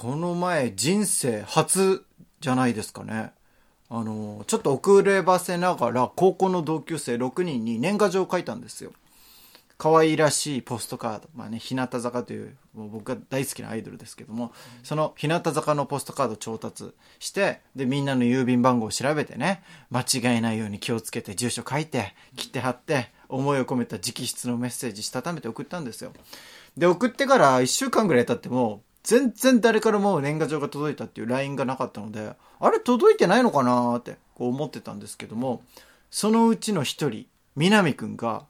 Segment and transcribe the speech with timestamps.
[0.00, 2.04] この前人生初
[2.38, 3.32] じゃないですかね。
[3.90, 8.92] あの、ちょっと遅ればせながら高校の同級生6人に年賀状を書いたんですよ。
[9.76, 11.28] 可愛らしいポストカード。
[11.34, 14.52] まあね、日向坂という、もう僕が大好きなアイドルですけども、
[14.84, 26.12] その日向坂のポストカード調達して、で、みんなの郵便番号を調べてね、間違えないように気をつけて住所書いて、切って貼って、思いを込めた直筆のメッセージしたためて送ったんですよ。
[26.76, 35.62] で、送ってから1週間ぐらい経っても、全然誰からも年賀状が届いたっていう LINE がなかったので、あれ届いてないのかなーってこう思ってたんですけども、
[36.10, 38.44] そのうちの一人、南くんが、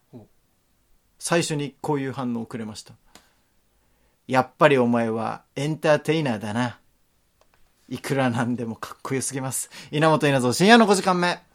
[1.19, 2.95] 最初にこういう反応をくれました。
[4.27, 6.79] やっぱりお前はエンターテイナーだな。
[7.89, 9.71] いくらなんでもかっこよすぎます。
[9.91, 11.48] 稲本稲造深夜の5時間目。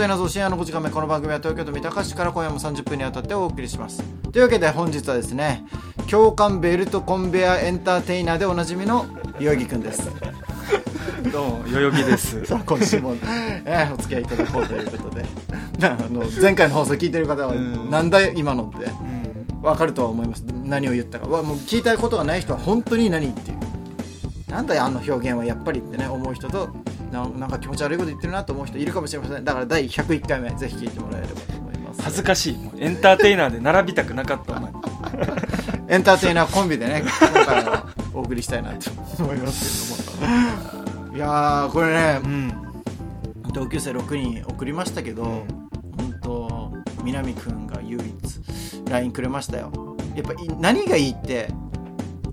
[0.00, 4.02] 稲本稲造深夜の5時間目この番組は東京都三鷹市から今夜も30分にわたってお送りします。
[4.32, 5.66] というわけで本日はですね
[6.10, 9.04] 共感ベルトコンベアエンターテイナーでおなじみの
[9.38, 10.10] 代々木くんです。
[11.30, 12.42] どうも、代々木です。
[12.46, 13.14] さあ今週も、
[13.66, 15.26] えーお付き合いいただこうということで。
[15.86, 17.90] あの前回の放送聞いてる方はうん。
[17.90, 18.86] なんだ今のって。
[18.86, 19.62] うん。
[19.62, 20.44] わかるとは思います。
[20.64, 21.28] 何を言ったか。
[21.28, 23.58] わもう聞いたことがない人は本当に何っていう。
[24.50, 26.70] なんだよあの表現はやっぱりってね思う人と
[27.10, 32.56] ななんか気持ち悪いこと言ってるなと思う人いるかもしれませんだから第101回目ぜひ聞いてもらえればと思います恥ずかしい。
[32.78, 34.72] エンターテイナーで並びたくなかった、お前。
[35.88, 38.90] エンターテイナーコンビでね今回はお送りしたいなと
[39.22, 42.52] 思いますけれどもいやーこれねうん。
[43.52, 45.44] 同級生6人送りましたけど、本
[46.22, 46.72] 当
[47.02, 48.40] 南くんが唯一
[48.88, 51.48] LINE くれましたよやっぱい何がいいって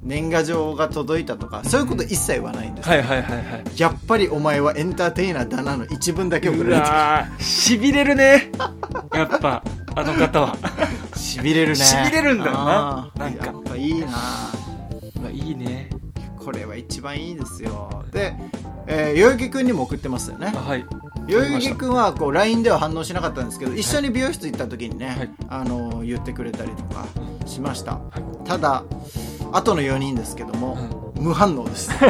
[0.08, 2.90] 年賀状が届いたとかそういうこと一切言わないんです。
[2.90, 3.64] よ、はいはいはいはい。
[3.76, 8.52] やっぱりお前はエンターテイナーだなの一文だけ送うられてしびれるね。
[9.14, 9.62] やっぱ、
[9.96, 10.58] あの方は。
[11.16, 11.76] しびれるね。
[11.76, 13.12] しびれるんだよな。
[13.14, 13.46] あーなんか。
[13.48, 14.08] やっぱいいな。
[15.22, 15.90] うわいいね。
[16.44, 18.06] これは一番いいですよ。
[18.14, 18.34] で、
[18.88, 20.54] えー、代々木くんにも送ってますよね。
[20.56, 20.86] あはい。
[21.28, 25.30] 代々木くんはこう LINE では反応しなかったんですけど一緒に美容室行った時にね、はい。
[25.50, 27.06] あの言ってくれたりとか
[27.46, 28.00] しました、
[28.46, 28.86] ただ
[29.52, 30.78] あとの4人ですけども、
[31.16, 31.90] 無反応です。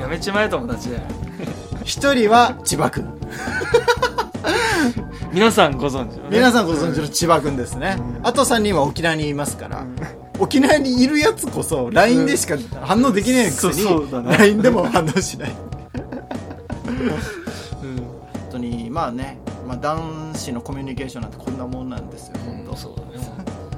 [0.00, 0.90] やめちまえ友達。
[0.90, 1.00] で。
[1.84, 3.18] 一人は千葉くん
[5.32, 6.28] 皆さんご存知のね。
[6.30, 9.84] 皆さんご存知の千葉くんですね、あと3人は沖縄にいますから、
[10.38, 15.52] 沖縄にいるやつこそ LINE でしか反応できないくせそうそうだにね LINE でも反応しない。
[16.88, 17.08] うん。
[17.08, 17.16] 本
[18.52, 23.26] 当にまあね、まあ、男子のコミュニケーションなんてこんなもんなんですよ本当、そうだね。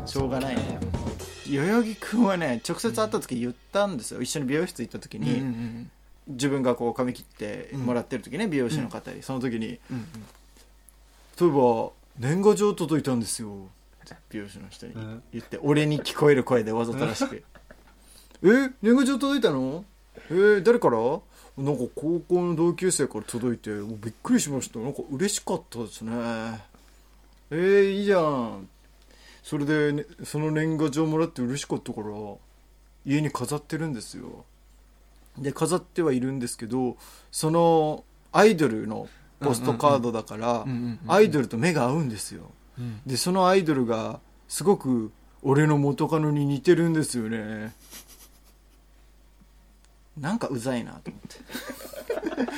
[0.06, 0.78] しょうがないね
[1.56, 4.22] 代々木くんはね直接会った時言ったんですよ。
[4.22, 5.90] 一緒に美容室行った時うんに、うん。
[6.28, 9.22] 自分がこう髪切ってもらってる時ね、美容師の方に。
[9.22, 10.06] その時にうん。
[11.36, 13.68] 「そういえば年賀状届いたんですよ」
[14.30, 15.22] 美容師の人にうん。
[15.32, 17.42] 言って、俺に聞こえる声でわざとらしく
[18.42, 19.84] 「え年賀状届いたの？
[20.30, 20.98] えー誰から?」
[21.58, 24.78] なんか高校の同級生から届いてびっくりしました。
[24.78, 26.12] なんか嬉しかったですね。
[27.50, 28.68] えー、いいじゃん
[29.42, 32.06] それで、ね、その年賀状もらって嬉しかったから
[33.04, 34.44] 家に飾ってるんですよ
[35.38, 36.96] で飾ってはいるんですけど
[37.30, 39.08] そのアイドルの
[39.40, 40.66] ポストカードだから、
[41.08, 42.42] アイドルと目が合うんですよ
[42.78, 43.00] うん。
[43.06, 45.12] でそのアイドルがすごく
[45.42, 47.72] 俺の元カノに似てるんですよね
[50.18, 52.50] なんかうざいなと思って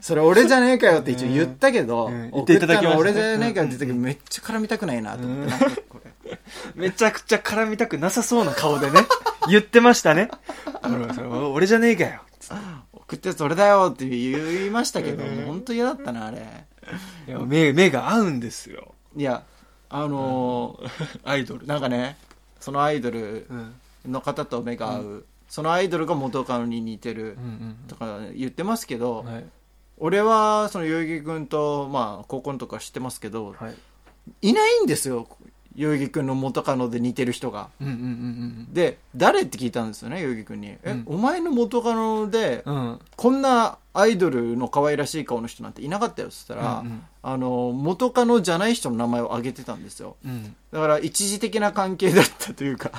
[0.00, 5.54] それ俺じゃねえかよって一応言ったけど、うんうん送言っていただきました俺じゃねえかよって言ったけど、めっちゃ絡みたくないなと思って、
[6.74, 9.00] めちゃくちゃ絡みたくなさそうな顔でね、
[9.48, 10.30] 言ってましたね。
[11.52, 12.22] 俺じゃねえかよ。
[12.92, 16.38] 送ったやつ俺だよって言いましたけど、本当嫌だったなあれ
[17.26, 18.94] いや目、目が合うんですよ。
[19.16, 19.42] いや
[19.88, 20.78] あの
[21.24, 21.68] アイドルー。
[21.68, 22.16] なんかね
[22.60, 23.74] そのアイドルうん。
[24.06, 27.36] の方と目が合う、そのアイドルが元カノに似てる
[27.86, 29.32] とか言ってますけど、うん。
[29.32, 29.44] はい。
[30.00, 33.74] 俺はその代々木君とまあ高校のとか知ってますけどはい。
[34.42, 35.26] いないんですよ
[35.76, 42.74] 代々木君の元カノで似てる人がうんうんうんで誰って聞いたんですよね代々木君に「え、うんお前の元カノでうん。
[42.74, 42.98] うん。
[43.16, 50.56] こんなアイドルの可愛らしい顔の人なんていなかったよ」っつったら、うんうんあの元カノじゃない人の名前を挙げてたんですようん。
[50.72, 52.90] だから一時的な関係だったというか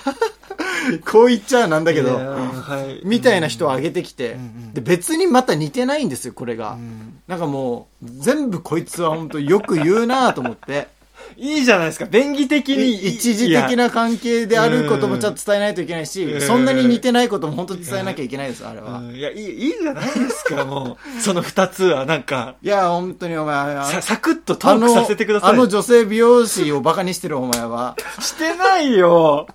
[1.06, 3.06] こう言っちゃなんだけどはい。
[3.06, 10.88] みたいな人を挙げてきて、うんうんで別にまた似てないんですよこれが、うんなんかもう全部こいつは本当よく言うなと思って
[11.38, 12.06] いいじゃないですか。
[12.06, 12.94] 便宜的に。
[12.94, 19.00] 一時的な関係であることもちゃんと伝えないといけないし、うんそんなに似てないことも本当に伝えなきゃいけないです、あれは。
[19.00, 21.22] うんいや、いい、いいじゃないですか、もう。
[21.22, 25.50] その二つは、なんか、いや、本当にお前、あさ、サクッとトークさせてください。
[25.52, 27.96] あの女性美容師をバカにしてるお前は。
[28.20, 29.48] してないよ。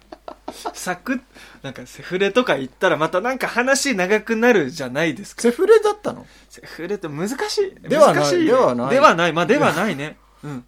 [0.74, 1.20] サクッ、
[1.62, 5.42] なんかセフレとか言ったらまたなんか話長くなるじゃないですか。
[5.42, 6.26] セフレだったの？
[6.48, 7.88] セフレって難しい。
[7.88, 9.32] ではない難しいねではないではない。
[9.32, 10.16] まあ、ではないね。
[10.44, 10.64] うん。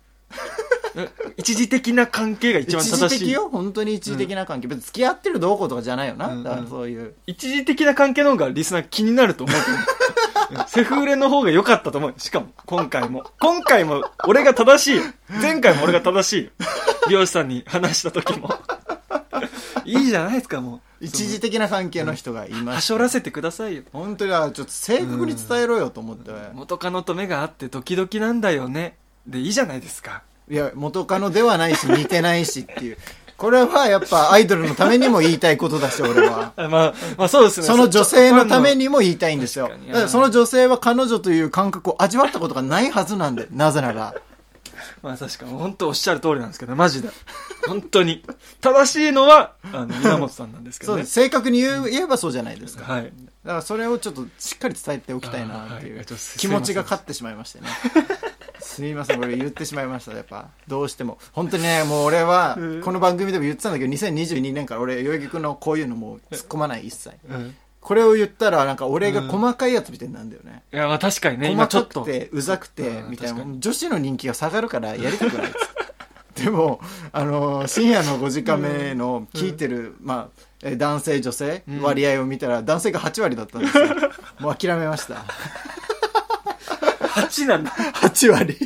[0.96, 1.08] え
[1.38, 3.18] 一時的な関係が一番一正しい。
[3.20, 4.66] 時的よ本当に一時的な関係。
[4.66, 6.28] 別に付き合ってるどうこうとかじゃないよな。
[6.28, 7.14] うんだからそういう。
[7.26, 9.76] 一時的な関係の方がリスナー気になると思うけど。
[9.76, 9.78] う
[10.64, 12.14] んセフレの方が良かったと思う。
[12.16, 13.22] しかも、今回も。
[13.38, 15.02] 今回も、俺が正しいよ。
[15.42, 16.50] 前回も俺が正しいよ。
[17.08, 18.58] 美容師さんに話した時も。
[19.88, 21.04] いいじゃないですか、もう。
[21.04, 22.84] 一時的な関係の人がいまはし。
[22.84, 23.82] したょらせてくださいよ。
[23.92, 26.30] 本当に、あちょっと正確に伝えろよと思って。
[26.54, 28.96] 元カノと目が合ってドキドキなんだよね。
[29.26, 30.22] で、いいじゃないですか。
[30.50, 32.98] いや、元カノではないし、似てないしっていう。
[33.38, 36.52] これはやっぱアイドルのためにも言いたいことだし、俺は。
[36.56, 37.66] あまあ、まあそうですね。
[37.66, 39.68] その女性のためにも言いたいんですよ。
[39.68, 44.14] 確かにだからその女性は彼女という感覚を味わったことがないはずなんで、なぜなら。
[45.02, 47.08] まあ確かに、本当おっしゃる通りなんですけど、マジで。
[47.66, 48.24] 本当に。
[48.60, 51.04] 正しいのは、あの、稲本さんなんですけどね。
[51.06, 52.92] 正確に言えばそうじゃないですか。
[52.92, 53.04] はい。
[53.04, 53.12] だか
[53.44, 56.04] らそれをちょっとしっかり伝えておきたいなっていう
[56.36, 57.68] 気持ちが勝ってしまいましてね。
[58.60, 60.48] すみません、これ言ってしまいました、やっぱ。
[60.66, 61.18] どうしても。
[61.32, 67.16] 本当にね、もう俺はうん、この番組でも言ってたんだけど、2022年から俺、代々木くんのこういうのもう突っ込まない、一切。
[67.28, 67.56] うん。
[67.88, 70.62] これを言ったら、なんか俺が細かいやつみたいになるんだよね。
[70.74, 72.00] いや、まあ確かにね、今ちょっと。
[72.00, 73.56] 細かくて、うざくてう、んみたいな確か。
[73.60, 75.52] 女子の人気が下がるからやりたくないっ
[76.34, 76.80] つ でも、
[77.12, 83.86] あのー深夜の5時間目の聞いてる、まあ、えー男性、女性、うん割合を見たら、男性が8割だったんですよ。
[84.40, 85.24] もう諦めました。
[87.00, 87.70] 8なんだ。
[87.70, 88.58] 8割。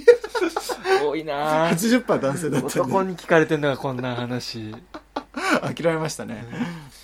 [1.01, 1.77] 多いなぁ。
[2.05, 4.75] 80%男性だったんで、男に聞かれてんのがこんな話。
[5.63, 6.45] 諦めましたね。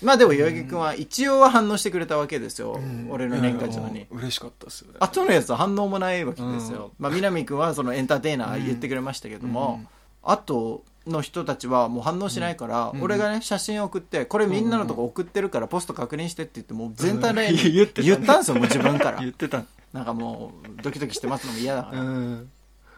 [0.01, 2.79] まあでも、代々木くんは一応は反応してくれたわけですよ。
[3.09, 4.97] 俺の年賀状に嬉しかったですよね。
[4.99, 6.91] 後のやつは反応もないわけですよ。
[6.99, 9.81] まあ、南くんはそのエンターテイナー言ってくれましたけども、
[10.23, 19.29] 後の人たちはもう反応しないから、うん俺がね、写真送って、これみんなのとこ送ってるからポスト確認してって言って、もう全体でうん言ってたんですよ、もう自分から 言。
[19.29, 19.63] ってた。
[19.93, 22.01] なんかもう、ドキドキして待つのも嫌だから。
[22.01, 22.49] うん。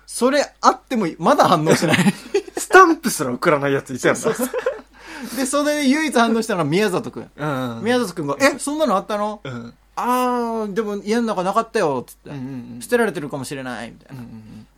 [0.06, 1.98] それあっても、まだ反応しない。
[2.58, 4.20] スタンプすら送らないやついたよな。
[5.38, 7.32] で、それで唯一反応したのが宮里くん。
[7.36, 7.82] うん。
[7.84, 9.42] 宮里くんが、え、そんなのあったの？
[9.44, 9.74] うん。
[9.96, 12.30] あー、でも家の中なかったよ、つって。
[12.30, 14.24] うんうん捨てられてるかもしれない、みたいな。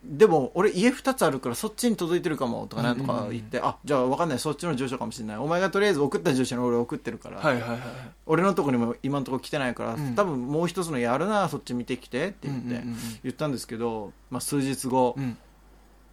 [0.04, 7.80] でも俺家2つあるからそっちに届いてるかもとかなんとか言って、あじゃあ分かんないそっちの住所かもしれないお前がとりあえず送った住所に俺送ってるから、はいはいはい。
[8.26, 15.38] 俺のとこにも今のところ来てないから、うん多分もう一つのやるなそっち見てきてって言って、うんうんうんうん言ったんですけど、まあ、数日後、うん。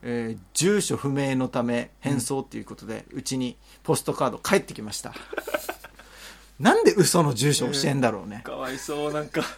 [0.03, 5.13] えー住所不明のため返送っていうことでうち、にポストカード返ってきました
[6.59, 9.41] なんで嘘の住所教えんだろうね、 かわいそう、なんか。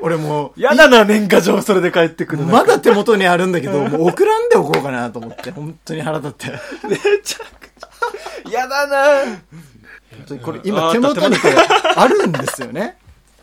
[0.00, 2.52] 俺もうやだな、年賀状それで帰ってくるの。
[2.52, 6.50] まだ手元にあるんだけど、もう送らんでおこうかなと思って、本当に腹立って。
[6.88, 8.50] めちゃくちゃ。
[8.50, 11.54] やだな本当にこれ今手元にこれ
[11.96, 12.96] あるんですよね。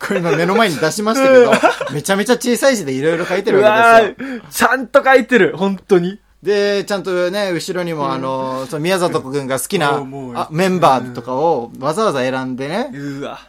[0.05, 1.51] これ今目の前に出しましたけど、
[1.93, 4.39] めちゃめちゃ小さい字でいろいろ書いてうるわわけですよ。
[4.39, 6.19] ーちゃんと書いてる、本当に。
[6.43, 10.03] で、ちゃんとね、後ろにもあの、その宮里くんが好きな
[10.35, 13.39] あメンバーとかをわざわざ選んでね、うわ。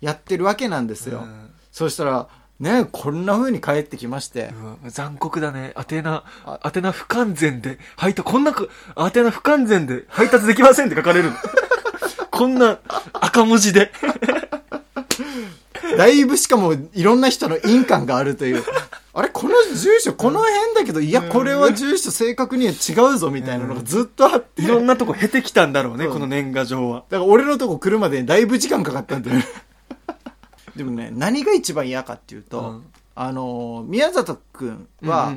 [0.00, 1.50] やってるわけなんですようん。
[1.70, 2.26] そうしたら、
[2.58, 4.52] ね、こんな風に帰ってきまして、
[4.86, 5.72] 残酷だね。
[5.76, 11.36] 宛名あ、宛名不完全で、配達、こんなく、宛名不完全で配達できませんって書かれるの。
[12.30, 12.78] こんな
[13.14, 13.92] 赤文字で。
[15.96, 18.62] だいぶしかもいろんな人の印鑑があるという。
[19.12, 24.62] あれこの住所この辺だけど、いや、これは住所正確には違うぞみたいなのがずっとあって。
[24.62, 27.04] いろんなとこ経てきたんだろうね、この年賀状は。
[27.10, 29.46] だから俺のとこ来るまでにだいぶ時間かかったんだよね。
[30.76, 32.82] でもね、何が一番嫌かっていうと、うん
[33.16, 35.34] あのー宮里くんは、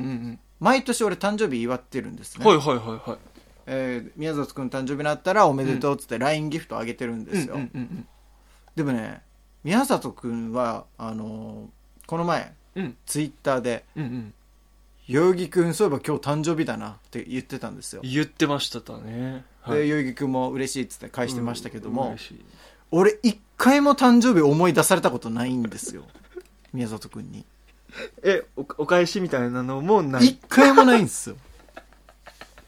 [0.60, 2.44] 毎年俺誕生日祝ってるんですね。
[2.46, 3.18] うんはいはいはいはい。
[3.66, 7.58] えー宮里くん誕生日になったらおめでとうっつって LINE ギフトあげてるんですよ。
[8.76, 9.22] でもね、
[9.64, 12.96] 宮里くんは、あのーこの前、うん。
[13.06, 14.34] ツイッターで、うんうん。
[15.08, 18.02] 代々木くんそういえば今日誕生日だなって言ってたんですよ。
[18.04, 19.44] 言ってましたたね。
[19.66, 22.14] で、代々木くんも嬉しいっつって返してましたけども、
[22.90, 26.04] 俺一回も誕生日思い出されたことないんですよ。
[26.74, 27.46] 宮里くんに。
[28.22, 30.26] え、おお返しみたいなのもない。
[30.26, 31.36] 一回もないんですよ。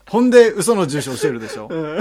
[0.09, 1.69] ほんで、嘘の住所教えるでしょ。
[1.71, 2.01] うん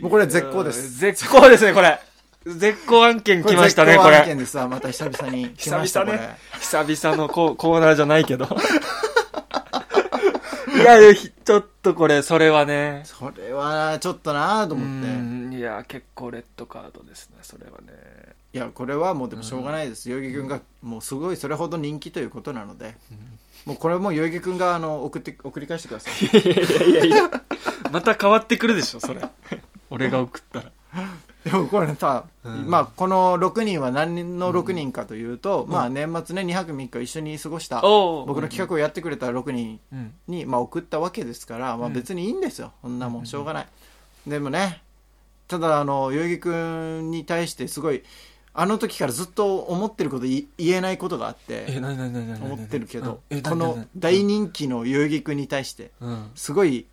[0.00, 0.98] もうこれ絶好です。
[0.98, 2.00] 絶好ですね、これ。
[2.44, 4.38] 絶好案件来ましたね、これ絶好案件。
[4.38, 4.68] ですわ。
[4.68, 6.26] また久々に来久ました、こ々れ。
[6.26, 6.36] ね。
[6.60, 8.46] 久々のココーナーじゃないけど。
[10.74, 10.98] いや
[11.44, 13.02] ちょっとこれ、それはね。
[13.04, 15.08] それはちょっとなとう思って。
[15.08, 17.92] んいや、結構レッドカードですね、それはね。
[18.52, 20.08] いや、これはもうでもしょうがないです。
[20.08, 22.96] 代々木くんがもうすごいそれほど人気ということなので、
[23.64, 26.14] もうこれも代々木くんがあの送って、送り返してください。
[26.40, 27.30] いやいやいやいや。
[27.90, 29.20] また変わってくるでしょ、それ。
[29.90, 30.72] 俺が送ったら。
[31.44, 32.70] でもこれさ、うん。
[32.70, 40.14] まあこの6人は何人の6人かというと、まあ年末ね2泊3日一緒に過ごした、僕の企画をやってくれた6人うん。
[40.28, 43.66] に、まあ、送ったわけですから、まあ、別にいいんですよ、そんなもんしょうがない、
[44.26, 44.82] でもね
[45.48, 48.02] ただあの代々木君に対してすごい
[48.54, 51.66] あの時からずっと思ってることい言えないことがあって
[52.42, 56.30] 思ってるけど、この大人気の代々木君に対してうん。
[56.34, 56.86] すごい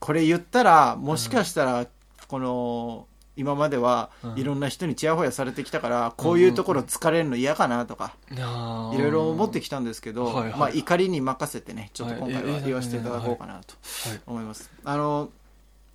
[0.00, 1.86] これ言ったらもしかしたら
[2.28, 13.74] この今まではうんいろんな人にちやほやされてきたからこういうところ疲れるの嫌かなとかいろいろ思ってきたんですけど、まあ、怒りに任せてねちょっと今回は言わせていただこうかなと
[14.08, 14.20] はい。
[14.26, 14.70] 思います。
[14.84, 15.30] あの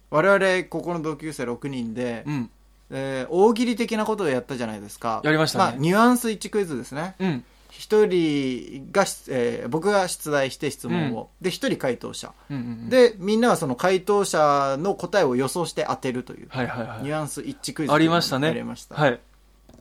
[0.09, 2.49] 我々ここの同級生6人で、うん。
[2.89, 7.45] えー大喜利的なことをやったじゃないですかやりましたねあ、ニュアンス1クイズですねうん。
[7.71, 12.33] 一人が、えー僕が出題して質問を、で一人回答者。
[12.49, 12.89] うんうんうん。
[12.89, 17.03] でみんなはその回答者の答えを予想して当てるという、はいはいはい。
[17.03, 18.49] ニュアンス一致クイズありましたね。
[18.49, 19.19] やりました、はい。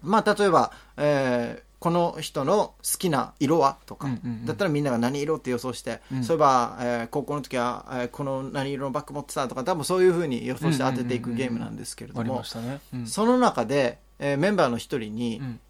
[0.02, 4.46] まあ例えば、えーこの人の好きな色はとか、うんうんうん。
[4.46, 6.24] だったらみんなが何色って予想して、うん。
[6.24, 12.44] そういえば、えー高校の時は、えーこの何色のバッグ持ってたとか多分そういうふうに予想して当てていくゲームなんですけれども。
[13.06, 15.60] その中で、えーメンバーの一人に、うん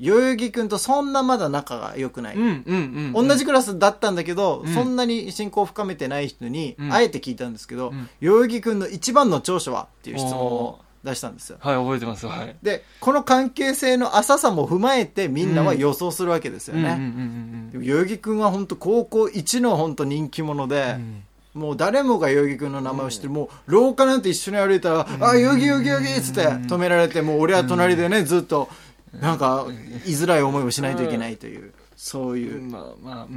[0.00, 3.28] 代々木君とそんなまだ仲が良くない、うんうんうん。
[3.28, 4.74] 同じクラスだったんだけど、うん。
[4.74, 8.08] そんなに親交を深めてない人に、うんあえて聞いたんですけど、うん。
[8.20, 9.82] 代々木君の一番の長所は？
[9.82, 11.58] っていう質問を出したんですよ。
[11.60, 12.26] はい、覚えてます。
[12.26, 12.56] はい。
[12.62, 21.22] でこの関係性の浅さも踏まえてみんなは予想するわけですよね、うんうんうんでも代々木君は本当高校一の本当人気者でう、ん。
[21.52, 28.68] もう誰もが代々木君の名前を知ってる、もう廊下なんて一緒に歩いたら、あ、代々木代々木代々木っつって止められて、もう俺は隣でね、ずっと、
[29.12, 29.66] なんか、
[30.06, 32.74] 居づらい思いをしないといけないという、そういう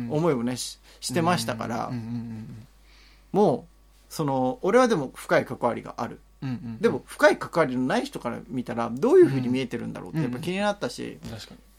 [0.10, 1.92] 思いをね、ししてましたから
[3.32, 3.68] も
[4.10, 6.20] う、その、俺はでも深い関わりがある。
[6.80, 11.18] でも、深い関わりのない人から見たら、どういうふうに見えてるんだろうってやっぱ気になったし。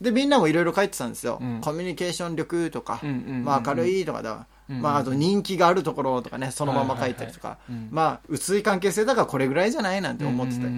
[0.00, 1.38] で、みんなもいろいろ書いてたんですよ。
[1.40, 1.60] うん。
[1.60, 3.00] コミュニケーション力とか
[3.44, 4.32] まあ明るいとかだ。
[4.32, 7.58] うんまああと人気があるところとかね、そのまま書いたりとか。
[7.90, 10.72] まあ薄い関係性だからこれぐらいじゃないなんて思ってたり。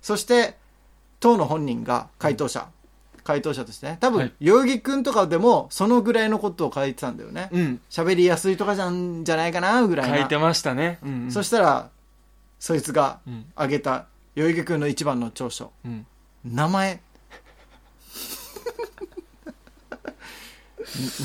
[0.00, 0.56] そして、
[1.22, 2.66] 当の本人が回答者。
[3.24, 3.98] 回答者としてね。
[4.00, 7.48] 多分はい、代々木くんとかでもそのぐらいのことを書いてたんだよね。
[7.52, 7.60] うん。
[7.60, 7.80] うん。
[7.88, 10.18] 喋りやすいとかじゃんじゃないかなぐらいな。
[10.18, 10.98] 書いてましたね。
[11.02, 11.30] うんうん。
[11.30, 11.88] そしたら、
[12.58, 13.46] そいつがうん。
[13.54, 15.70] 挙げた代々木くんの一番の長所。
[15.84, 16.04] うん。
[16.44, 17.00] 名前？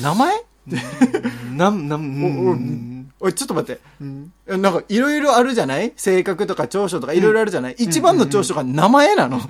[0.00, 0.44] 名前？
[1.56, 3.80] なん、なん、おい、ちょっと待って。
[4.00, 4.32] うん。
[4.46, 5.92] なんか、いろいろあるじゃない？
[5.96, 9.40] 性格とか長所とかいろいろあるじゃない、一番の長所が名前なの。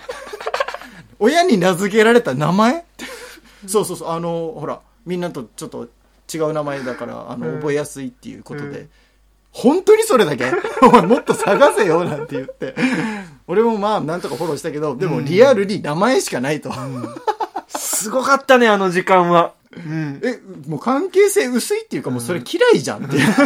[1.18, 2.84] 親に名付けられた名前？
[3.66, 5.88] そうそうそう、あの、ほら、みんなとちょっと
[6.32, 8.78] 違う名前だから、あの、覚えやすいっていうことで。
[8.80, 8.88] うん。
[9.50, 10.44] 本当にそれだけ？
[10.82, 12.74] お前もっと探せよなんて言って。
[13.46, 16.70] 俺もまあ、なんとかフォローしたけど、でもリアルに名前しかないと。
[17.98, 19.52] すごかったね、あの時間は。
[19.76, 20.20] うん。
[20.22, 23.28] え、もう関係性薄いっていうかもうそれ嫌いじゃんっていう。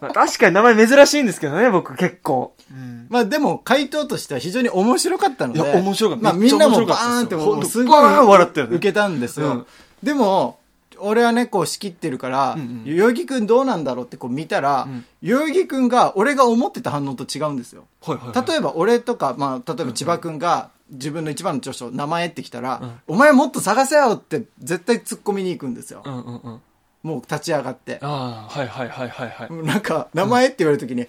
[0.00, 2.54] まあ確かに名前珍しいんですけどね、僕結構。
[2.70, 3.06] うん。
[3.08, 5.60] まあでも回答としては非常に面白かったので。
[5.60, 9.46] いや面白かったまあみんなもバーンってもうすすごい笑ったよね受けたんですよ。
[9.46, 9.66] うん
[10.02, 10.58] でも、
[10.98, 17.86] 俺はね、こう仕切ってるから、うんうん代々木くんどうなんだろうってこう見たら、ん代々木くんが俺が思ってた反応と違うんですよ。
[18.02, 18.48] はいはいはい。
[18.48, 26.02] 例えば俺とか、まあ、例えば千葉くんが自分の一番の著書、名前ってきたら、うんお前もっと探せよって絶対突っ込みに行くんですよ。
[26.04, 26.62] うんうんうん。
[27.02, 27.98] もう立ち上がって。
[28.00, 29.66] ああ、はいはいはいはいはい。
[29.66, 31.06] なんか、名前って言われるときに、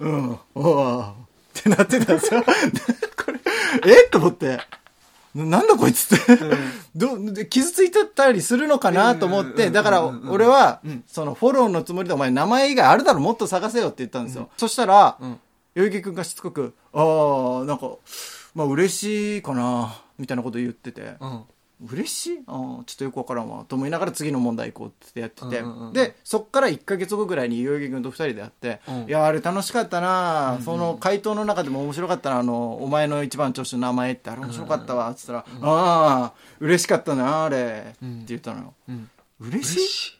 [0.00, 1.14] うん、うん、おーっ
[1.54, 2.42] てなってたんですよ。
[3.24, 3.40] これ、
[3.92, 4.08] え？
[4.10, 4.60] と思って、
[5.34, 6.38] ななんだこいつって、
[6.94, 9.14] どで傷ついてたりするのかな？
[9.16, 14.48] と思って、うんだからうんうん俺はうん、そのフォローのつもりでお前名前以外あるだろ、もっと探せよって言ったんですよ。
[14.56, 15.38] そしたら、うん。
[15.74, 17.90] 代々木くんがしつこく、ああ、なんか、
[18.56, 21.42] まあ嬉しいかな、みたいなこと言ってて、うん。
[21.90, 22.40] 嬉しい？
[22.46, 29.04] あーちょっとよくわからんわと思いながら次の問題行こうってやってて、うんうんうんでそっから1か月後ぐらいに代々木君と2人で会って、うん。
[29.08, 38.14] いやあれ楽しかったな、その回答の中でも面白かったなあのお前の一番調子の名前ってあれ面白かったわっつったら、ああ嬉しかったなあれ、うん。
[38.14, 38.74] って言ったのよ。
[38.88, 39.10] うん。
[39.40, 39.80] 嬉しい？
[39.80, 40.12] 嬉しい？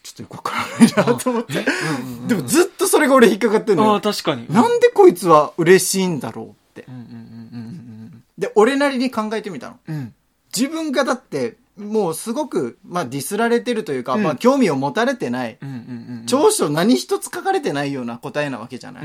[0.00, 1.54] ちょっとよくわからないなと思って、
[2.28, 4.46] でもずっとそれが俺引っかかってんああ、のよ確かに。
[4.48, 6.57] なんでこいつは嬉しいんだろう？
[8.36, 10.14] で俺なりに考えてみたのうん。
[10.56, 15.58] 自分がだってもうすごく、まあディスられてるというか、うんまあ興味を持たれてない。
[16.26, 19.04] 長所何一つ書かれてないような答えなわけじゃない。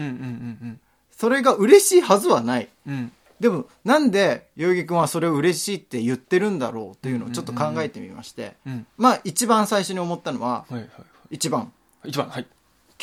[1.11, 2.69] それが嬉しいはずはない。
[2.87, 2.93] うん。
[2.93, 3.11] うん。
[3.39, 8.55] でも、なんで、代々木くんはそれを嬉しいって言ってるんだろうっていうのをちょっと考えてみまして。
[8.65, 8.87] うん。
[8.97, 10.89] まあ、一番最初に思ったのは、はいはいはい。
[11.29, 11.71] 一番、
[12.05, 12.47] 一番、はい。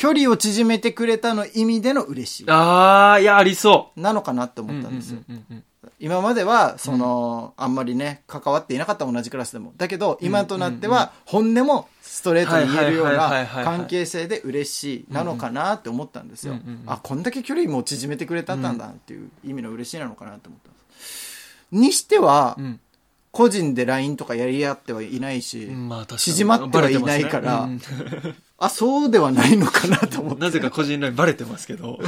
[0.01, 2.45] 距離を縮めてくれたの意味での嬉しい。
[2.47, 4.63] あー、いや、ありそなのかなってう。
[4.63, 5.19] 思ったんですよ。
[5.99, 9.73] 今までは、その、あんまりね、関わっていなかった同じクラスでも。
[9.77, 16.55] だけど、今となっては、本音もストレートに言えるような関係性で嬉しいなのかなって思ったんですよ。
[16.87, 21.67] あ、こんだけ距離も縮めてくれたんだっていう意味の嬉しいなのかなって思ったんです。
[21.71, 22.79] にしてはう、ん。
[23.31, 25.69] 個人で LINE とかやり合ってはいないし。
[26.17, 27.69] 縮まってはいないから
[28.63, 30.35] あ、そうではないのかなと思って。
[30.35, 31.99] うんなぜか個人 LINE バレてますけど。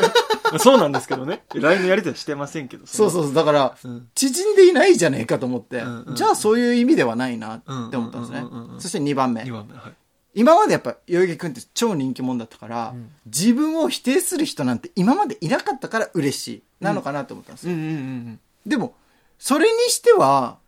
[0.58, 1.42] そうなんですけどね。
[1.54, 2.86] LINE のやり取りしてませんけど。
[2.86, 3.34] そうそうそう。
[3.34, 8.44] だからうん、縮んでいないじゃねえかと思ってうんうん、じゃあそういう意味ではないなって思ったんですね
[8.78, 9.52] そして2番目2。
[9.52, 9.92] 番目、はい。
[10.34, 16.62] 今までやっぱ、代々木くんって超人気者だったから、ん自分を否定する人なんて今までいなかったから嬉しい。
[16.80, 17.74] なのかなと思ったんですよ。
[18.66, 18.94] でも、
[19.38, 20.58] それにしては、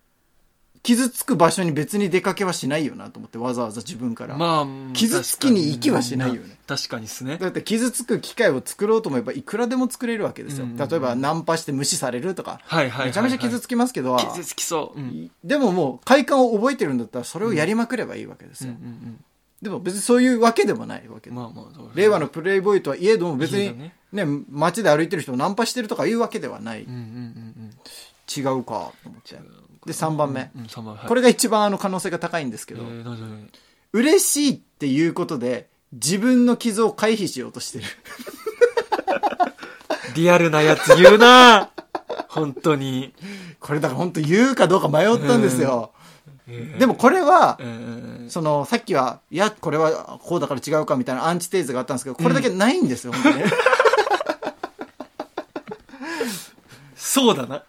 [0.84, 4.34] 傷つく場所に別に出かけはしないよなと思って、わざわざ自分から。
[4.34, 4.40] うん。
[4.40, 7.38] まあ、傷つきに行きはしないよね確かにですね。
[7.38, 10.64] だって傷つく機会を作ろうと思えばいくらでも作れるわけですよ。
[10.64, 12.60] うんうんうん例えばナンパして無視されるとか。
[12.64, 15.00] はいはいはいはいめちゃめちゃ傷つきますけど、傷つきそう。
[15.00, 15.30] うん。
[15.42, 18.78] でももう快感を覚えてるんだったらそれをやりまくればいいわけですうんうよ。
[18.78, 19.24] ん
[19.62, 21.36] でも別にそういうわけでもないわけでうん。
[21.36, 26.82] まあまあ、令和のプレイボーイとはいえども別にねね、街で歩いてる人をナンパしてるとかいうわけではない。
[26.82, 27.70] うんうんうん
[28.26, 29.38] 違うかと思って。
[29.86, 30.50] で、3番目。
[30.54, 30.60] うん。
[30.62, 31.06] うん、3番、はい。
[31.08, 32.82] これが一番あの可能性が高いんですけど、
[33.92, 37.84] 嬉しいっていうことで自分の傷を回避しようとしてる。
[40.14, 41.70] リアルなやつ言うな
[42.28, 43.14] 本当に。
[43.60, 45.92] これだから本当言うかどうか迷ったんですよ。
[46.46, 53.44] えーでもこれはえ、ーその、さっきは、いや、これはこうだから違うかみたいなアンチテーゼがあったんですけど、これだけないんですよ、本当に。
[56.96, 57.62] そうだな。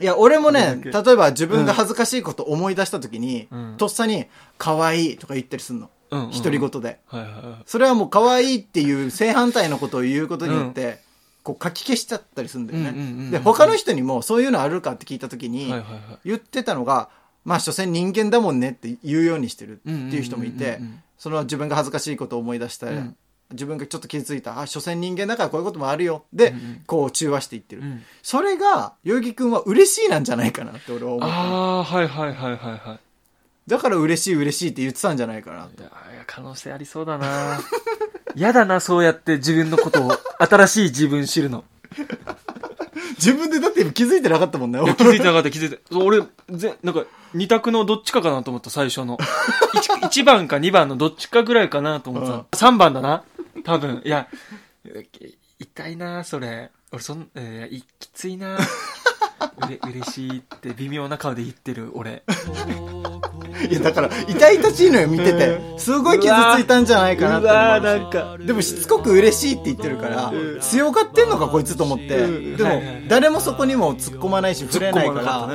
[0.00, 4.26] いや、俺もね、例えば自分が恥ずかしいこと思い出した時に、うんとっさに、
[4.58, 5.86] 可愛いとか言ったりするの。
[6.10, 7.00] うんうん独り言で。
[7.06, 7.62] はいはいはい。
[7.66, 11.00] それはもう可愛いっていう正反対のことを言うことによって、
[11.42, 12.90] こう書き消しちゃったりするんだよね。
[12.90, 16.18] うんうんうんうんで、他の人にもそういうのあるかって聞いた時に、はいはいはい。
[16.24, 17.08] 言ってたのが、
[17.44, 23.16] まあ、所詮人間だもんねって言うようにしてるっていう人もいてうんうんうんうん、その自分が恥ずかしいことを思い出したり、うん
[23.52, 26.24] 自分がちょっと傷ついた、あ、所詮人間だからこういうこともあるよ。
[26.32, 27.82] で、うんうんこう中和していってる。
[27.82, 31.34] うんそれが、代々木くんは嬉しいなんじゃないかなって俺は思った。
[31.34, 31.40] あ
[31.78, 33.00] あ、はいはいはいはいはい。
[33.66, 35.56] だから嬉しい嬉しいって言ってたんじゃないかな。
[35.56, 37.60] いや、いや可能性ありそうだな
[38.34, 41.64] 嫌だな、そうやって自分のことを、新しい自分知るの。
[43.16, 44.78] 自分でだって今気づいてなかったもんね。
[44.96, 45.80] 気づいてなかった、気づいて。
[45.94, 47.04] 俺、ぜ、なんか、
[47.34, 49.16] 二択のどっちかかなと思った、最初の。
[49.74, 52.66] 1, 番か2番のどっちかぐらいかなと思ってた。
[52.66, 53.24] 3番だな。
[53.66, 54.00] 多分。
[54.04, 54.28] いや、
[54.84, 56.70] い痛いなそれ。
[56.92, 62.22] 俺、そん、えーいきついなうれ、嬉しいって微妙な顔で言ってる、俺。
[63.68, 65.58] いや、だから、痛々しいのよ、見てて。
[65.78, 68.00] すごい傷ついたんじゃないかなって思う。
[68.00, 68.38] なんか。
[68.38, 72.18] でもしつこく嬉しいって言ってるから、強がってんのかこいつと思って。
[72.18, 75.48] うんでも誰もそこにも突っ込まないし、触れないから、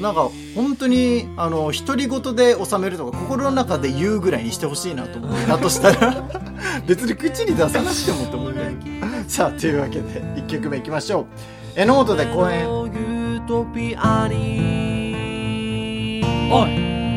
[0.00, 5.46] なんか、本当に、あの、独り言で収めるとか、心の中で言うぐらいにしてほしいなと思って。
[5.46, 6.49] だとしたら、
[6.86, 8.60] 別に口に出さなくてもと思って。
[9.28, 11.20] さあ、というわけで、1曲目いきましょ
[11.76, 11.78] う。
[11.80, 12.66] 榎本で公演。
[16.52, 16.70] おい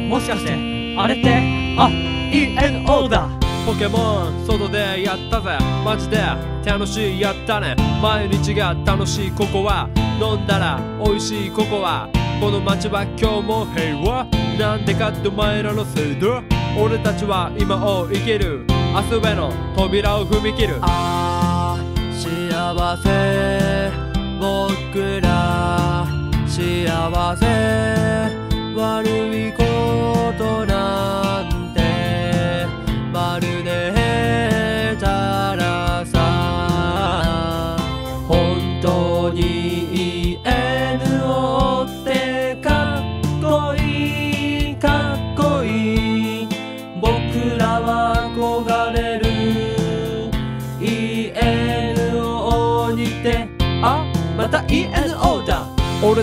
[0.10, 0.54] もしかして
[0.98, 1.76] あれって？
[1.78, 1.90] あ
[2.32, 3.28] ENO だ。
[3.66, 5.58] ポケモン外でやったぜ。
[5.86, 6.18] マジで
[6.66, 7.76] 楽しいやったね。
[8.02, 9.90] 毎日が楽しいここは
[10.22, 14.28] 飲んだら美味しいここはこの街は今日も平和。
[14.60, 16.44] なんでかってお前らのせいだ。
[16.78, 20.78] 俺たちは今を生きる明日への扉を踏み切る。
[20.82, 23.92] ああ幸せ
[24.40, 26.06] 僕ら
[26.46, 27.44] 幸せ
[28.76, 29.08] 悪
[29.48, 29.64] いこ
[30.38, 31.13] とない。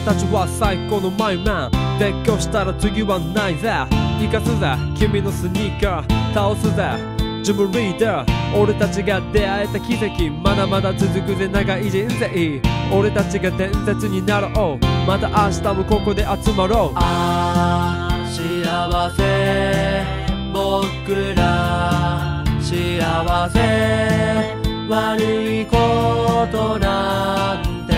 [0.04, 1.70] たちは最高のマイマン。
[1.98, 3.70] 絶叫したら次はないぜ。
[4.18, 4.76] 生かすぜ。
[4.96, 6.34] 君のスニーカー。
[6.34, 7.20] 倒すぜ。
[7.42, 10.30] ジムリーダー俺たちが出会えた奇跡。
[10.30, 11.48] まだまだ続くぜ。
[11.48, 12.60] 長い人生。
[12.92, 14.86] 俺たちが伝説になろう。
[15.06, 16.96] また明日もここで集まろう。
[16.96, 20.04] あ幸せ。
[20.52, 24.56] 僕ら幸せ。
[24.88, 27.90] 悪いことなんて。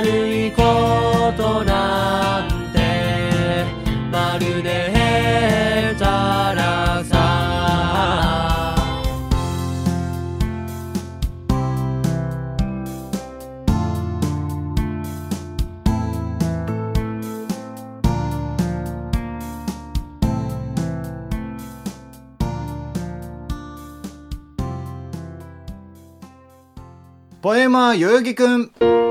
[0.00, 0.62] 悪いこ
[1.36, 3.66] となんて
[4.10, 8.74] まるでへたらさ
[27.42, 29.09] ポエマー代々木くん。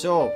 [0.00, 0.32] しょう。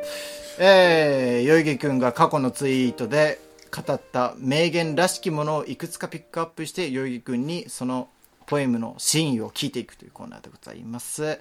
[0.59, 3.41] えー、代々木くんが過去のツイートで
[3.75, 8.09] 語った名言らしきものをいくつかピックアップして、代々木くんにその
[8.47, 11.39] ポエムの真意を聞いていくというコーナーでございます。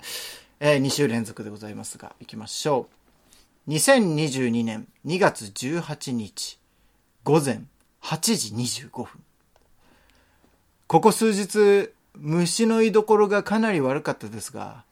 [0.60, 2.88] えー、2週連続でございますが、行きましょ
[3.68, 3.72] う。
[3.72, 6.60] 2022年2月18日。
[7.24, 7.64] 午前
[8.02, 9.08] 8時25分。
[10.88, 14.84] ここ数日、虫の居所がかなり悪かったですが、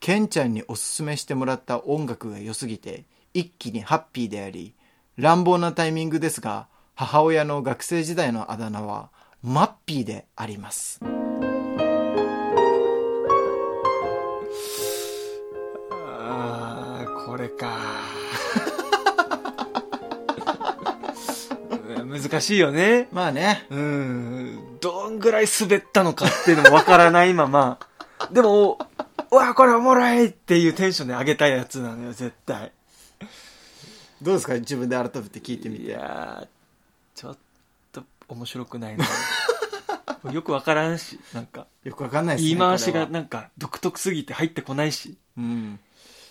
[0.00, 4.74] ケンちゃんにおすすめしてもらった音楽が良すぎて、一気にハッピーであり、
[5.18, 9.10] 乱暴なタイミングですが、母親の学生時代のあだ名は、
[9.42, 11.00] マッピーであります。
[15.92, 17.76] あーこれか
[22.06, 23.66] 難しいよねまあね。
[23.70, 27.78] うんどんぐらい滑ったのかっていうのもわからないまま
[28.32, 28.78] でも
[29.30, 32.72] うわこれおもろいっていうテンションで上げたいやつなのよ絶対
[34.22, 34.54] どうですか？
[34.54, 35.92] 自分で改めて聞いてみいて。
[35.92, 36.48] やー
[37.14, 37.38] ちょっ
[37.92, 39.04] と面白くないな
[40.32, 42.48] よくわからんしなんかよくわかんないですね。
[42.50, 45.78] 言い回しがなんか独特すぎて入ってこないしうん。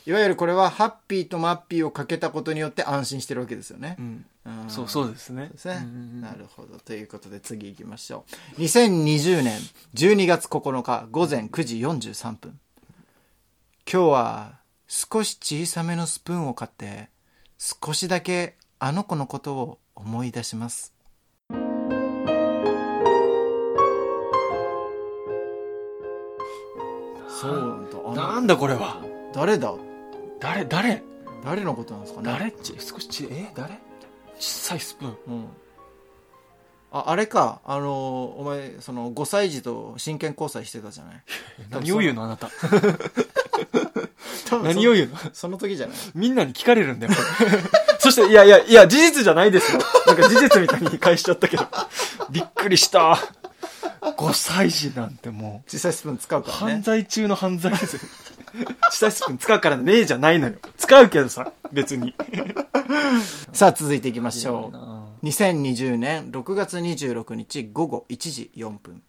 [0.06, 4.02] いわゆるこれは、ハッピーとマッピーをかけたことによって安心してるわけですよねう。
[4.02, 5.86] んうんそうそうですねですね。
[6.22, 6.80] なるほど。
[6.80, 8.26] ということで次行きましょ
[8.58, 8.62] う。
[8.62, 9.60] 2020年
[9.94, 12.60] 12月9日午前9時43分。
[13.92, 17.10] 今日は少し小さめのスプーンを買って、
[17.58, 20.94] 少しだけあの子のことを思い出します。
[27.28, 28.22] そうだ。
[28.34, 29.02] なんだこれは？
[29.34, 29.74] 誰だ？
[30.40, 31.04] 誰誰？
[31.44, 32.28] 誰のことなんですかね？
[32.32, 32.52] 誰？
[32.52, 33.80] ち少しちえ誰？
[34.40, 35.18] 小さいスプーン。
[35.28, 35.48] うん。
[36.92, 37.88] あ、あれか、あのー
[38.40, 41.24] お前、その、5歳児と真剣交際してたじゃない？
[41.70, 42.50] 何を言うのあなた
[44.52, 45.18] 何を言うの？
[45.18, 45.98] そその時じゃない。
[46.16, 47.14] みんなに聞かれるんだよ。
[48.00, 49.80] そしていやいやいや事実じゃないですよ。
[50.08, 51.68] なんか事実みたいに返しちゃったけど。
[52.32, 53.18] びっくりした。
[54.02, 56.74] 5歳児なんても小さいスプーン使ううからね。
[56.74, 57.96] 犯罪中の犯罪です。
[57.96, 58.02] よ
[58.92, 60.56] 小さいスプーン使うからねえじゃないのよ。
[60.78, 62.16] 使うけどさ別に。
[63.54, 64.76] さあ、続いていきましょう。
[64.76, 69.04] う2020年6月26日午後1時4分。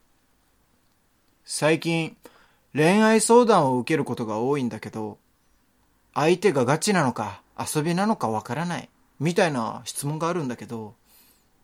[1.44, 2.16] 最近、
[2.74, 5.18] 恋愛相談を受けることが多いんだけど、
[6.14, 10.94] 相手がガチなのか遊びなのかわからない、みたいな質問があるんだけど、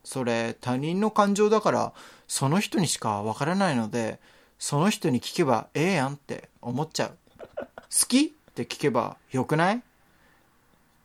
[0.04, 1.92] それ他人の感情だから、
[2.28, 4.20] その人にしかわからないので、
[4.58, 7.16] その人に聞けばええやんって思っちゃう。
[7.58, 7.66] 好
[8.08, 9.76] きって聞けばよくない？
[9.76, 9.80] っ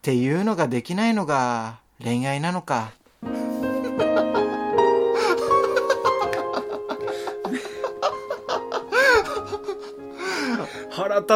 [0.02, 2.92] ていうのができないのが恋愛なのか。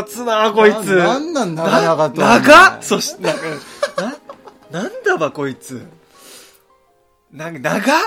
[0.01, 2.21] 立つなこいつななんなん長々と。
[2.21, 3.41] 長っそして、なんか、
[4.71, 5.85] な、なんだばこいつ。
[7.31, 8.01] なんか、長っ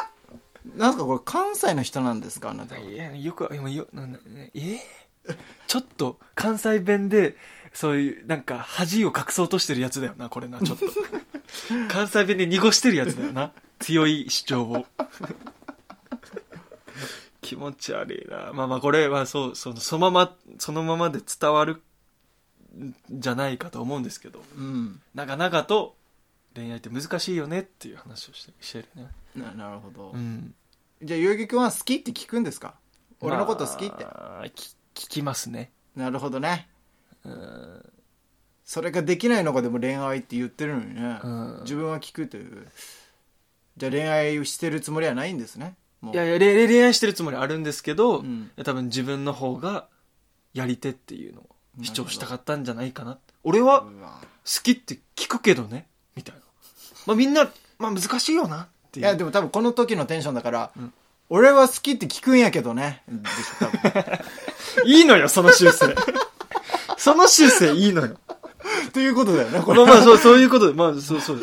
[0.76, 2.80] なんかこれ関西の人なんですかあなたは。
[2.80, 4.18] いや、よく、今よ、なな
[4.54, 4.78] え？
[5.66, 7.36] ちょっと、関西弁で、
[7.72, 10.86] そういう、なんか、恥を隠そうとしてるやつだよな、これな、ちょっと。
[11.88, 13.52] 関西弁で濁してるやつだよな。
[13.78, 14.86] 強い主張を。
[17.40, 18.52] 気持ち悪いな。
[18.52, 21.82] まあまあ、これはそう、その、そのまま、そのままで伝わる、
[22.76, 25.00] んじゃないかと思うんですけど、うん。
[25.14, 25.96] 長々と、
[26.54, 29.08] 恋愛って難しいよねっていう話をしてしてるね。
[29.36, 30.10] ななるほど。
[30.12, 30.54] うん。
[31.02, 32.74] じゃあ、代々木くんは好きって聞くんですか？
[33.20, 34.04] 俺のこと好きって。
[34.04, 35.70] まあき聞きますね。
[35.94, 36.68] なるほどね。
[37.24, 37.92] うん。
[38.64, 41.20] それができないのがでも恋愛って言ってるのにね。
[41.22, 42.66] うん自分は聞くという。
[43.76, 45.76] じゃあ恋愛してるつもりはないんですね。
[46.02, 49.88] いやいや、恋恋愛してるつもりあるんですけど、うん多分自分の方が
[50.54, 51.46] やり手っていうのを
[51.82, 53.18] 主張したかったんじゃないかな。
[53.42, 53.88] 俺は好
[54.62, 56.40] きって聞くけどね、みたいな。
[57.06, 59.06] まあみんな、まあ難しいよなっていう。
[59.06, 60.92] いやでも多分この時のテンションだから、ん
[61.30, 63.02] 俺は好きって聞くんやけどね
[64.86, 65.94] いいのよ、その修正。
[66.96, 68.18] その修正いいのよ。
[68.92, 71.40] ということだよねこれまあまあ、そう、そういうことで、まあ、そうそう。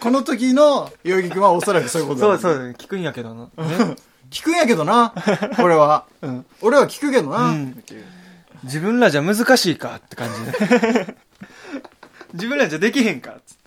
[0.00, 3.44] この時の代々木君はおそらくそういうことだそうそう、聞くんやけどな。
[3.64, 3.96] ね。
[4.30, 5.12] 聞くんやけどな
[5.58, 7.84] 俺は、うん俺は聞くけどな、うん
[8.64, 11.16] 自分らじゃ難しいかって感じね。
[12.32, 13.62] 自分らじゃできへんかっつって。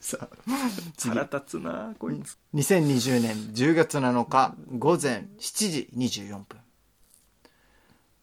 [0.00, 0.28] さあ
[1.00, 2.38] 腹立つなこいつ。
[2.54, 6.58] 2020年10月7日午前7時24分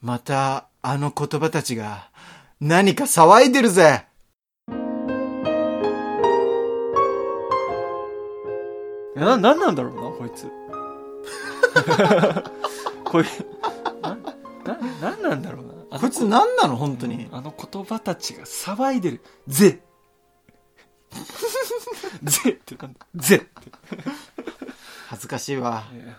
[0.02, 2.10] またあの言葉たちが
[2.60, 4.06] 何か騒いでるぜ
[9.16, 10.48] な、なんなんだろうな、こいつ。
[13.06, 13.26] こい、
[14.02, 14.16] な、
[14.76, 16.00] な、なんなんだろうな。
[16.00, 16.78] こいつ何なの？
[16.78, 19.22] 本当にあの言葉たちが騒いでる。
[19.48, 19.84] ぜ。
[22.24, 23.06] ぜってなんだ。
[23.16, 23.48] ぜって。
[25.08, 26.18] 恥ずかしいわいや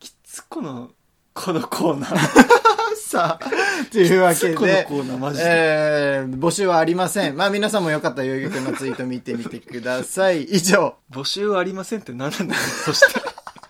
[0.00, 0.90] きつこの、
[1.32, 2.65] このコーナー。
[3.06, 3.50] さあ
[3.92, 5.44] というわけこのでコーナーマジで。
[5.46, 7.36] えー、募集はありません。
[7.36, 10.42] まあ皆さんもよかったら代々木くんのツイート見てみてください。
[10.42, 10.96] 以上。
[11.12, 12.60] 募集はありませんって何なんだよ。
[12.84, 13.20] そして。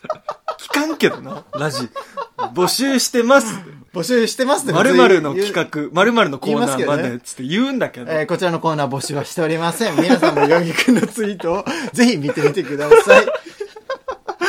[0.59, 1.91] 聞かんけどな、ラジ。
[2.55, 3.71] 募集してますって。
[3.93, 5.65] 募集してますって〇〇の企画。
[5.71, 8.11] 画、〇〇のコーナーまでつって言うんだけど。
[8.11, 9.97] えーこちらのコーナー募集はしておりません。
[9.97, 13.27] 皆さんも代々木くんのツイートをぜひ見てみてください。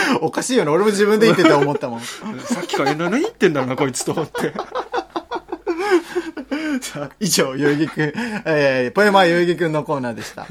[0.22, 0.72] おかしいよね。
[0.72, 2.02] 俺も自分で言ってて思ったもん。
[2.42, 4.54] さっきから何言ってんだろうな、こいつと思って。
[6.82, 8.14] さあ以上、代々木くん、
[8.46, 10.48] えー、ポエマー代々木くんのコーナーでした。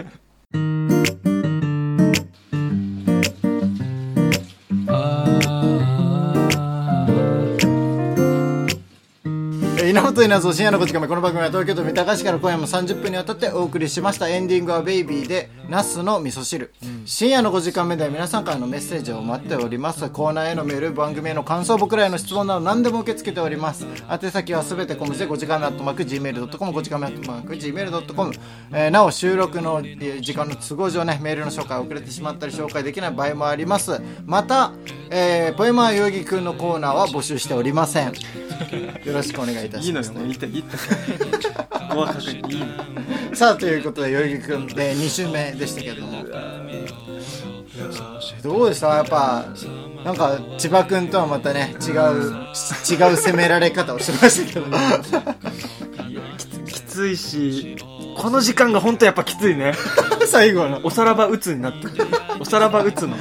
[10.16, 14.28] えー稲本稲造深夜の5時間目この番組は東京都三鷹市から今夜も30分にわたってお送りしました。
[14.30, 16.72] エンディングはベイビーでナスの味噌汁、
[17.04, 20.08] 深夜の5時間目では皆さんからのメッセージを待っております。
[20.08, 23.86] コーナーへのメール番組への感想僕らへの質問など何でも受け付けております。
[24.10, 28.32] 宛先はすべて小文字で5時間目アットマーク Gmail.com 5時間目アットマーク Gmail.com、
[28.72, 34.00] えーなお収録のえー時間の都合上ねメールの紹介遅れてしまったり紹介できない場合もあります。
[34.24, 34.72] また、
[35.10, 38.12] えーポエマー代々木くんのコーナーは募集しておりませんよ
[39.12, 40.56] ろしくお願いいたしますいいのよ、いたい、の。
[43.34, 46.24] さあということで代々木くんで2週目でしたけれども
[48.42, 48.88] どうでした？
[48.96, 49.44] やっぱ
[50.04, 51.94] なんか千葉くんとはまたね違う
[52.90, 54.78] 違う攻められ方をしてましたけどね
[56.66, 57.76] きついし、
[58.16, 59.74] この時間が本当やっぱきついね。
[60.26, 62.06] 最後のおさらば打つになってる。
[62.40, 63.16] おさらば打つの。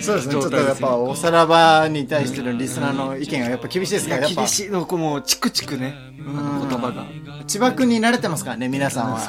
[0.00, 5.94] そうですねちょっとやっぱおさらばに対してのリスナーの意見がやっぱ厳しいですからやっぱ厳しいの、こうもう、チクチクね。
[6.16, 7.06] 言葉が。
[7.46, 9.20] 千葉くんに慣れてますからね皆さんは。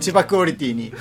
[0.00, 0.92] 千葉クオリティに、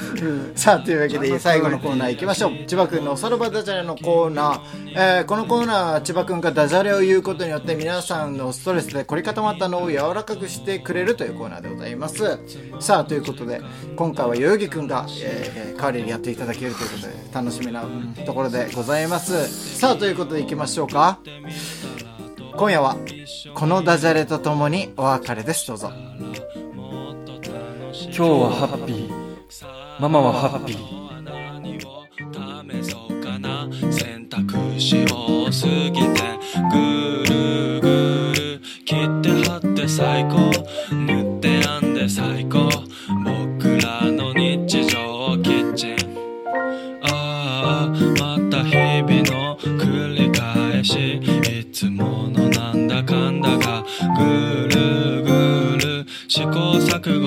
[0.55, 2.65] さあというわけで最後のコーナー行きましょう。
[2.67, 4.59] 千葉くんのおさらばダジャレのコーナー、
[4.95, 12.39] えーこのコーナーは千葉くんがダジャレを言うことによって皆さんのストレスで凝り固まったのを柔らかくしてくれるというコーナーでございます。
[12.79, 13.61] さあということで
[13.95, 17.85] 今回は代々木くんが、えー代わりにやっていただけるということで楽しみな
[18.25, 19.77] ところでございます。
[19.79, 21.19] さあということで行きましょうか
[22.59, 22.97] 今夜は
[23.55, 26.25] このダジャレとともにお別れですどうぞ今
[28.11, 29.09] 日はハッピー。
[30.01, 31.21] ママはハッピー。
[31.21, 32.05] 何を
[32.83, 35.99] 試そうかな選択肢多すぎて
[36.69, 37.18] グー